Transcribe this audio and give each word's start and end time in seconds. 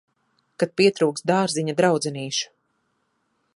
Kad 0.63 0.71
pietrūkst 0.81 1.27
dārziņa 1.33 1.77
draudzenīšu. 1.83 2.51